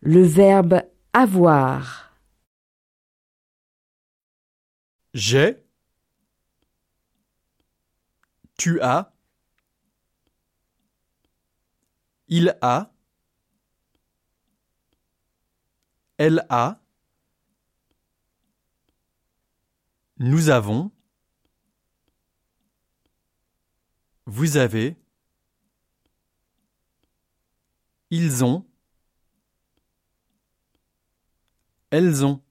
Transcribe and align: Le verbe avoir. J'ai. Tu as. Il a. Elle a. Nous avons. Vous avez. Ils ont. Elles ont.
Le 0.00 0.22
verbe 0.22 0.82
avoir. 1.12 2.12
J'ai. 5.12 5.56
Tu 8.56 8.80
as. 8.80 9.12
Il 12.28 12.56
a. 12.60 12.92
Elle 16.18 16.46
a. 16.48 16.80
Nous 20.18 20.48
avons. 20.50 20.92
Vous 24.26 24.56
avez. 24.58 24.96
Ils 28.10 28.44
ont. 28.44 28.67
Elles 31.90 32.24
ont. 32.24 32.42